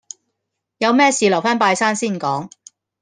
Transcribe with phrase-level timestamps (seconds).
[0.79, 2.49] 有咩事留返拜山先講